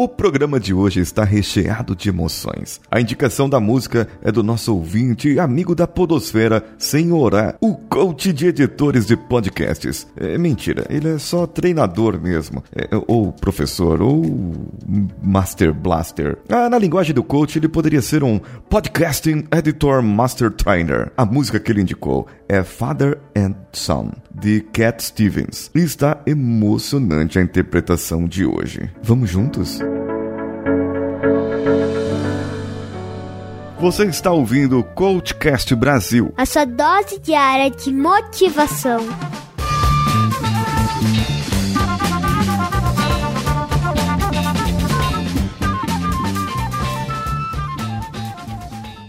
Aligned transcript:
O 0.00 0.06
programa 0.06 0.60
de 0.60 0.72
hoje 0.72 1.00
está 1.00 1.24
recheado 1.24 1.96
de 1.96 2.08
emoções. 2.08 2.80
A 2.88 3.00
indicação 3.00 3.50
da 3.50 3.58
música 3.58 4.06
é 4.22 4.30
do 4.30 4.44
nosso 4.44 4.72
ouvinte 4.72 5.28
e 5.28 5.40
amigo 5.40 5.74
da 5.74 5.88
Podosfera, 5.88 6.64
Senhorá, 6.78 7.56
o 7.60 7.74
coach 7.74 8.32
de 8.32 8.46
editores 8.46 9.06
de 9.06 9.16
podcasts. 9.16 10.06
É 10.16 10.38
mentira, 10.38 10.86
ele 10.88 11.08
é 11.08 11.18
só 11.18 11.48
treinador 11.48 12.16
mesmo. 12.16 12.62
É, 12.72 12.88
ou 13.08 13.32
professor, 13.32 14.00
ou 14.00 14.22
Master 15.28 15.74
Blaster. 15.74 16.38
Ah, 16.48 16.70
na 16.70 16.78
linguagem 16.78 17.14
do 17.14 17.22
coach, 17.22 17.58
ele 17.58 17.68
poderia 17.68 18.00
ser 18.00 18.24
um 18.24 18.40
Podcasting 18.70 19.44
Editor 19.52 20.02
Master 20.02 20.50
Trainer. 20.50 21.12
A 21.18 21.26
música 21.26 21.60
que 21.60 21.70
ele 21.70 21.82
indicou 21.82 22.26
é 22.48 22.64
Father 22.64 23.18
and 23.36 23.54
Son, 23.70 24.10
de 24.34 24.62
Cat 24.72 25.04
Stevens. 25.04 25.70
E 25.74 25.80
está 25.80 26.22
emocionante 26.26 27.38
a 27.38 27.42
interpretação 27.42 28.26
de 28.26 28.46
hoje. 28.46 28.90
Vamos 29.02 29.28
juntos? 29.28 29.78
Você 33.78 34.06
está 34.06 34.32
ouvindo 34.32 34.78
o 34.78 34.82
Coachcast 34.82 35.74
Brasil. 35.74 36.32
A 36.38 36.46
sua 36.46 36.64
dose 36.64 37.20
diária 37.20 37.70
de 37.70 37.92
motivação. 37.92 39.06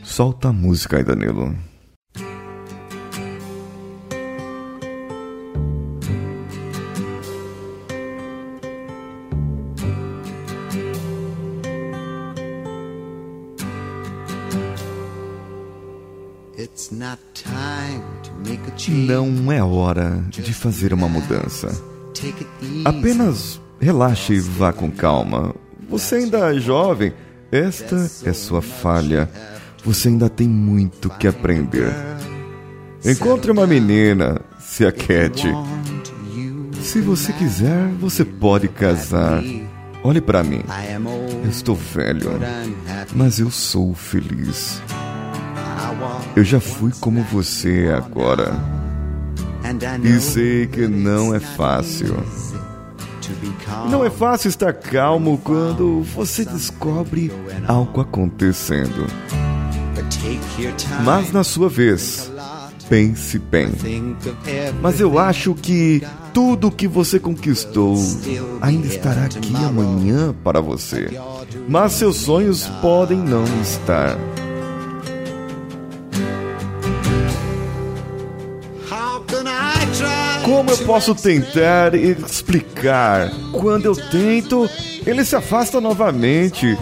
Solta 0.09 0.49
a 0.49 0.51
música 0.51 0.97
aí, 0.97 1.03
Danilo. 1.03 1.55
Não 18.89 19.51
é 19.51 19.63
hora 19.63 20.23
de 20.31 20.53
fazer 20.53 20.91
uma 20.91 21.07
mudança. 21.07 21.69
Apenas 22.83 23.61
relaxe 23.79 24.33
e 24.33 24.39
vá 24.39 24.73
com 24.73 24.89
calma. 24.89 25.53
Você 25.88 26.16
ainda 26.16 26.53
é 26.53 26.59
jovem. 26.59 27.13
Esta 27.51 28.09
é 28.25 28.33
sua 28.33 28.61
falha. 28.61 29.29
Você 29.83 30.09
ainda 30.09 30.30
tem 30.30 30.47
muito 30.47 31.09
que 31.09 31.27
aprender. 31.27 31.94
Encontre 33.03 33.52
uma 33.52 33.66
menina, 33.66 34.41
se 34.59 34.85
aquete. 34.85 35.47
Se 36.81 37.02
você 37.02 37.31
quiser, 37.33 37.88
você 38.00 38.25
pode 38.25 38.67
casar. 38.67 39.41
Olhe 40.03 40.22
para 40.22 40.44
mim. 40.44 40.63
Eu 41.44 41.50
estou 41.50 41.75
velho, 41.75 42.31
mas 43.13 43.39
eu 43.39 43.50
sou 43.52 43.94
feliz. 43.94 44.81
Eu 46.35 46.44
já 46.44 46.59
fui 46.59 46.91
como 47.00 47.22
você 47.23 47.94
agora. 47.95 48.53
E 50.03 50.19
sei 50.19 50.67
que 50.67 50.88
não 50.88 51.33
é 51.33 51.39
fácil. 51.39 52.16
Não 53.89 54.03
é 54.03 54.09
fácil 54.09 54.50
estar 54.50 54.73
calmo 54.73 55.39
quando 55.44 56.02
você 56.02 56.44
descobre 56.44 57.31
algo 57.67 58.02
acontecendo. 58.02 59.05
Mas 61.03 61.31
na 61.31 61.44
sua 61.44 61.70
vez, 61.70 62.31
pense 62.89 63.39
bem. 63.39 63.72
Mas 64.81 65.00
eu 65.00 65.17
acho 65.20 65.53
que 65.56 66.02
tudo 66.34 66.72
que 66.72 66.88
você 66.88 67.20
conquistou 67.20 67.95
ainda 68.62 68.88
estará 68.88 69.25
aqui 69.25 69.56
amanhã 69.56 70.36
para 70.44 70.62
você. 70.62 71.09
Mas 71.67 71.94
seus 71.94 72.17
sonhos 72.17 72.67
podem 72.81 73.17
não 73.17 73.44
estar. 73.62 74.17
Como 80.44 80.72
eu 80.72 80.78
posso 80.79 81.13
tentar 81.13 81.94
explicar? 81.94 83.31
Quando 83.52 83.85
eu 83.85 83.96
tento, 83.96 84.69
ele 85.06 85.24
se 85.24 85.35
afasta 85.35 85.79
novamente. 85.79 86.78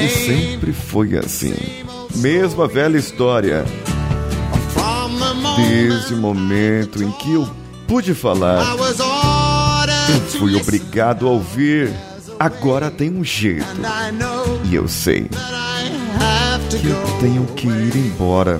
E 0.00 0.08
sempre 0.08 0.72
foi 0.72 1.16
assim. 1.18 1.54
Mesma 2.16 2.66
velha 2.66 2.98
história. 2.98 3.64
Desde 5.56 6.14
o 6.14 6.16
momento 6.16 7.02
em 7.02 7.10
que 7.12 7.34
eu 7.34 7.48
pude 7.86 8.14
falar, 8.14 8.76
eu 10.08 10.20
fui 10.38 10.54
obrigado 10.54 11.26
a 11.26 11.30
ouvir. 11.30 11.92
Agora 12.38 12.90
tem 12.90 13.10
um 13.10 13.24
jeito. 13.24 13.66
E 14.64 14.74
eu 14.74 14.88
sei 14.88 15.28
que 16.70 16.86
eu 16.86 17.18
tenho 17.20 17.46
que 17.46 17.66
ir 17.66 17.96
embora. 17.96 18.58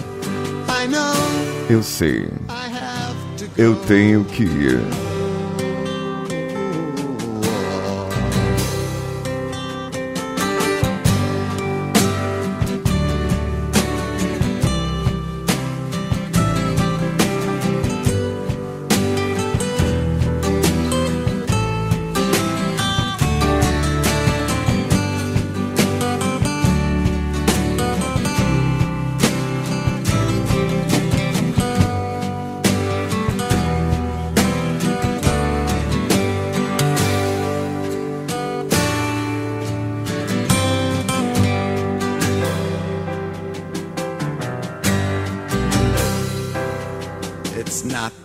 Eu 1.68 1.82
sei 1.82 2.28
eu 3.60 3.76
tenho 3.76 4.24
que 4.24 4.42
ir. 4.42 5.09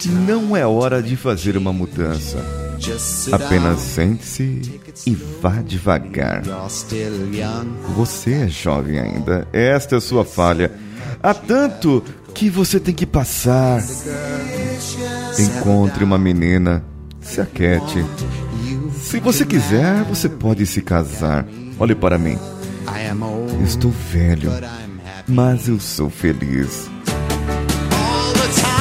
Não 0.05 0.55
é 0.55 0.65
hora 0.65 1.01
de 1.01 1.15
fazer 1.15 1.57
uma 1.57 1.73
mudança. 1.73 2.37
Apenas 3.31 3.79
sente-se 3.79 4.79
e 5.07 5.15
vá 5.41 5.61
devagar. 5.61 6.43
Você 7.95 8.33
é 8.33 8.47
jovem 8.47 8.99
ainda. 8.99 9.47
Esta 9.51 9.95
é 9.95 9.97
a 9.97 10.01
sua 10.01 10.25
falha. 10.25 10.71
Há 11.23 11.33
tanto 11.33 12.03
que 12.33 12.49
você 12.49 12.79
tem 12.79 12.93
que 12.93 13.05
passar. 13.05 13.83
Encontre 15.39 16.03
uma 16.03 16.17
menina. 16.17 16.83
Se 17.21 17.41
aquete. 17.41 18.05
Se 19.01 19.19
você 19.19 19.45
quiser, 19.45 20.03
você 20.03 20.29
pode 20.29 20.65
se 20.65 20.81
casar. 20.81 21.45
Olhe 21.79 21.95
para 21.95 22.17
mim. 22.17 22.37
Estou 23.63 23.91
velho, 23.91 24.51
mas 25.27 25.67
eu 25.67 25.79
sou 25.79 26.09
feliz. 26.09 26.89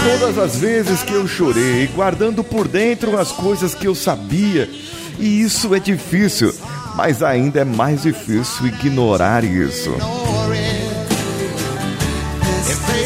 Todas 0.04 0.38
as 0.38 0.56
vezes 0.56 1.02
que 1.02 1.14
eu 1.14 1.26
chorei, 1.26 1.86
guardando 1.86 2.44
por 2.44 2.68
dentro 2.68 3.18
as 3.18 3.32
coisas 3.32 3.74
que 3.74 3.88
eu 3.88 3.94
sabia, 3.94 4.68
e 5.18 5.40
isso 5.40 5.74
é 5.74 5.80
difícil, 5.80 6.54
mas 6.94 7.22
ainda 7.22 7.60
é 7.60 7.64
mais 7.64 8.02
difícil 8.02 8.66
ignorar 8.66 9.42
isso. 9.42 9.90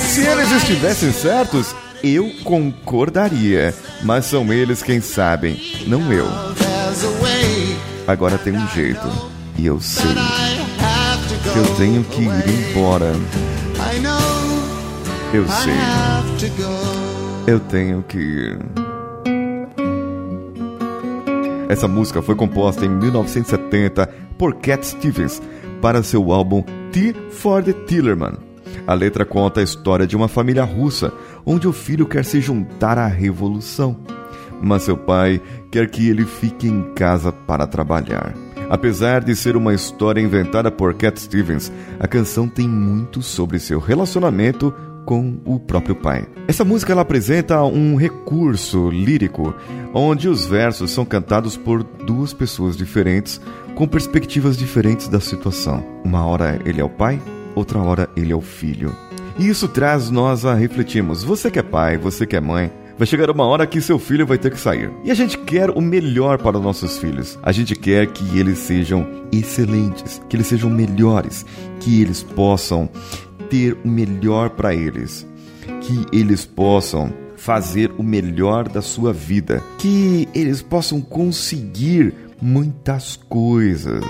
Se 0.00 0.26
eles 0.26 0.50
estivessem 0.50 1.12
certos, 1.12 1.72
eu 2.02 2.32
concordaria, 2.42 3.72
mas 4.02 4.24
são 4.24 4.52
eles 4.52 4.82
quem 4.82 5.00
sabem, 5.00 5.56
não 5.86 6.12
eu. 6.12 6.26
Agora 8.08 8.36
tem 8.38 8.56
um 8.56 8.68
jeito, 8.70 9.08
e 9.56 9.66
eu 9.66 9.80
sei 9.80 10.14
que 11.52 11.58
eu 11.58 11.74
tenho 11.76 12.02
que 12.02 12.22
ir 12.22 12.70
embora. 12.70 13.12
Eu 15.30 15.46
sei. 15.46 15.74
Eu 17.46 17.60
tenho 17.60 18.02
que 18.02 18.18
ir. 18.18 18.58
Essa 21.68 21.86
música 21.86 22.22
foi 22.22 22.34
composta 22.34 22.86
em 22.86 22.88
1970 22.88 24.06
por 24.38 24.54
Cat 24.54 24.86
Stevens 24.86 25.42
para 25.82 26.02
seu 26.02 26.32
álbum 26.32 26.64
T 26.90 27.14
for 27.30 27.62
the 27.62 27.74
Tillerman. 27.74 28.38
A 28.86 28.94
letra 28.94 29.26
conta 29.26 29.60
a 29.60 29.62
história 29.62 30.06
de 30.06 30.16
uma 30.16 30.28
família 30.28 30.64
russa 30.64 31.12
onde 31.44 31.68
o 31.68 31.74
filho 31.74 32.06
quer 32.06 32.24
se 32.24 32.40
juntar 32.40 32.96
à 32.96 33.06
revolução, 33.06 33.98
mas 34.62 34.84
seu 34.84 34.96
pai 34.96 35.42
quer 35.70 35.90
que 35.90 36.08
ele 36.08 36.24
fique 36.24 36.66
em 36.66 36.94
casa 36.94 37.30
para 37.30 37.66
trabalhar. 37.66 38.34
Apesar 38.70 39.22
de 39.22 39.36
ser 39.36 39.56
uma 39.56 39.74
história 39.74 40.22
inventada 40.22 40.70
por 40.70 40.94
Cat 40.94 41.20
Stevens, 41.20 41.70
a 42.00 42.08
canção 42.08 42.48
tem 42.48 42.66
muito 42.66 43.20
sobre 43.20 43.58
seu 43.58 43.78
relacionamento 43.78 44.74
com 45.08 45.40
o 45.46 45.58
próprio 45.58 45.96
pai. 45.96 46.26
Essa 46.46 46.66
música 46.66 46.92
ela 46.92 47.00
apresenta 47.00 47.64
um 47.64 47.96
recurso 47.96 48.90
lírico 48.90 49.54
onde 49.94 50.28
os 50.28 50.44
versos 50.44 50.90
são 50.90 51.02
cantados 51.02 51.56
por 51.56 51.82
duas 51.82 52.34
pessoas 52.34 52.76
diferentes 52.76 53.40
com 53.74 53.88
perspectivas 53.88 54.54
diferentes 54.54 55.08
da 55.08 55.18
situação. 55.18 55.82
Uma 56.04 56.26
hora 56.26 56.60
ele 56.66 56.78
é 56.78 56.84
o 56.84 56.90
pai, 56.90 57.18
outra 57.54 57.78
hora 57.78 58.10
ele 58.14 58.34
é 58.34 58.36
o 58.36 58.42
filho. 58.42 58.94
E 59.38 59.48
isso 59.48 59.66
traz 59.66 60.10
nós 60.10 60.44
a 60.44 60.52
refletirmos. 60.52 61.24
Você 61.24 61.50
que 61.50 61.58
é 61.58 61.62
pai, 61.62 61.96
você 61.96 62.26
que 62.26 62.36
é 62.36 62.40
mãe, 62.40 62.70
vai 62.98 63.06
chegar 63.06 63.30
uma 63.30 63.46
hora 63.46 63.66
que 63.66 63.80
seu 63.80 63.98
filho 63.98 64.26
vai 64.26 64.36
ter 64.36 64.50
que 64.50 64.58
sair. 64.58 64.90
E 65.04 65.10
a 65.10 65.14
gente 65.14 65.38
quer 65.38 65.70
o 65.70 65.80
melhor 65.80 66.38
para 66.38 66.58
os 66.58 66.62
nossos 66.62 66.98
filhos. 66.98 67.38
A 67.42 67.52
gente 67.52 67.76
quer 67.76 68.08
que 68.08 68.38
eles 68.38 68.58
sejam 68.58 69.06
excelentes, 69.30 70.20
que 70.28 70.36
eles 70.36 70.48
sejam 70.48 70.68
melhores, 70.68 71.46
que 71.80 72.02
eles 72.02 72.22
possam 72.22 72.90
ter 73.48 73.76
o 73.84 73.88
melhor 73.88 74.50
para 74.50 74.74
eles, 74.74 75.26
que 75.80 76.16
eles 76.16 76.44
possam 76.44 77.12
fazer 77.36 77.92
o 77.96 78.02
melhor 78.02 78.68
da 78.68 78.82
sua 78.82 79.12
vida, 79.12 79.62
que 79.78 80.28
eles 80.34 80.60
possam 80.60 81.00
conseguir 81.00 82.12
muitas 82.42 83.16
coisas, 83.28 84.04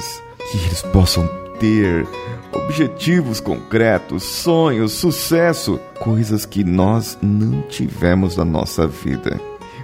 que 0.50 0.58
eles 0.66 0.82
possam 0.82 1.28
ter 1.60 2.06
objetivos 2.52 3.40
concretos, 3.40 4.22
sonhos, 4.22 4.92
sucesso, 4.92 5.78
coisas 6.00 6.44
que 6.44 6.64
nós 6.64 7.18
não 7.22 7.62
tivemos 7.62 8.36
na 8.36 8.44
nossa 8.44 8.86
vida. 8.86 9.40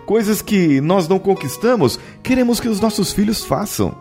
Coisas 0.07 0.43
que 0.43 0.81
nós 0.81 1.09
não 1.09 1.19
conquistamos, 1.19 1.99
queremos 2.23 2.61
que 2.61 2.69
os 2.69 2.81
nossos 2.81 3.13
filhos 3.13 3.45
façam. 3.45 3.95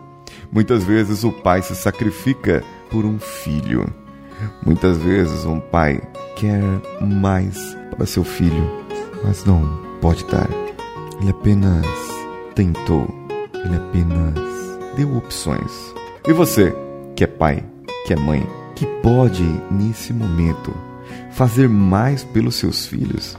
Muitas 0.52 0.84
vezes 0.84 1.24
o 1.24 1.32
pai 1.32 1.62
se 1.62 1.74
sacrifica 1.74 2.62
por 2.90 3.04
um 3.04 3.18
filho. 3.18 3.86
Muitas 4.64 4.98
vezes 4.98 5.44
um 5.44 5.60
pai 5.60 6.00
quer 6.36 6.62
mais 7.00 7.76
para 7.90 8.06
seu 8.06 8.24
filho, 8.24 8.70
mas 9.24 9.44
não 9.44 9.66
pode 10.00 10.24
dar. 10.26 10.48
Ele 11.20 11.30
apenas 11.30 11.86
tentou, 12.54 13.06
ele 13.54 13.76
apenas 13.76 14.38
deu 14.96 15.16
opções. 15.16 15.94
E 16.26 16.32
você, 16.32 16.74
que 17.16 17.24
é 17.24 17.26
pai, 17.26 17.64
que 18.04 18.12
é 18.12 18.16
mãe, 18.16 18.46
que 18.74 18.86
pode, 19.02 19.42
nesse 19.70 20.12
momento, 20.12 20.74
fazer 21.32 21.68
mais 21.68 22.22
pelos 22.22 22.56
seus 22.56 22.86
filhos, 22.86 23.36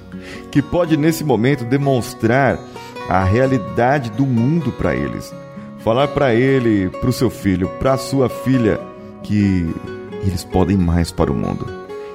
que 0.51 0.61
pode, 0.61 0.97
nesse 0.97 1.23
momento, 1.23 1.63
demonstrar 1.65 2.59
a 3.07 3.23
realidade 3.23 4.09
do 4.11 4.25
mundo 4.25 4.71
para 4.71 4.95
eles, 4.95 5.33
falar 5.79 6.07
para 6.09 6.33
ele, 6.33 6.89
para 6.89 7.09
o 7.09 7.13
seu 7.13 7.29
filho, 7.29 7.69
para 7.79 7.97
sua 7.97 8.27
filha, 8.27 8.79
que 9.21 9.73
eles 10.23 10.43
podem 10.43 10.77
mais 10.77 11.11
para 11.11 11.31
o 11.31 11.35
mundo. 11.35 11.67